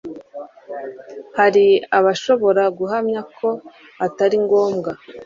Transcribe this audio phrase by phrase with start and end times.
[1.37, 1.65] hari
[1.97, 3.47] abashobora guhamya ko
[4.05, 4.91] atari ngombwa